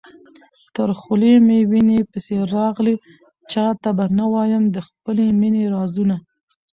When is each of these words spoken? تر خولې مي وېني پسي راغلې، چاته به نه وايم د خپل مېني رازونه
تر 0.75 0.89
خولې 0.99 1.33
مي 1.47 1.59
وېني 1.71 1.99
پسي 2.11 2.37
راغلې، 2.55 2.95
چاته 3.51 3.89
به 3.97 4.05
نه 4.17 4.25
وايم 4.33 4.63
د 4.69 4.77
خپل 4.87 5.17
مېني 5.39 5.63
رازونه 5.75 6.15